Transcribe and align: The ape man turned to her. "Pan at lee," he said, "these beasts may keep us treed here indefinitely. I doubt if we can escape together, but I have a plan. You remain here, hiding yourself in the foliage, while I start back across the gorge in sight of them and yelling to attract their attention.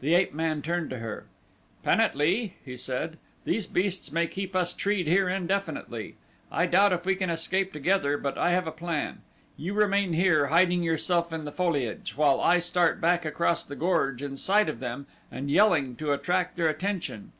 The 0.00 0.14
ape 0.14 0.32
man 0.32 0.62
turned 0.62 0.88
to 0.88 1.00
her. 1.00 1.26
"Pan 1.82 2.00
at 2.00 2.14
lee," 2.14 2.54
he 2.64 2.78
said, 2.78 3.18
"these 3.44 3.66
beasts 3.66 4.10
may 4.10 4.26
keep 4.26 4.56
us 4.56 4.72
treed 4.72 5.06
here 5.06 5.28
indefinitely. 5.28 6.16
I 6.50 6.64
doubt 6.64 6.94
if 6.94 7.04
we 7.04 7.14
can 7.14 7.28
escape 7.28 7.74
together, 7.74 8.16
but 8.16 8.38
I 8.38 8.52
have 8.52 8.66
a 8.66 8.72
plan. 8.72 9.20
You 9.58 9.74
remain 9.74 10.14
here, 10.14 10.46
hiding 10.46 10.82
yourself 10.82 11.30
in 11.30 11.44
the 11.44 11.52
foliage, 11.52 12.16
while 12.16 12.40
I 12.40 12.58
start 12.58 13.02
back 13.02 13.26
across 13.26 13.64
the 13.64 13.76
gorge 13.76 14.22
in 14.22 14.38
sight 14.38 14.70
of 14.70 14.80
them 14.80 15.08
and 15.30 15.50
yelling 15.50 15.94
to 15.96 16.14
attract 16.14 16.56
their 16.56 16.70
attention. 16.70 17.32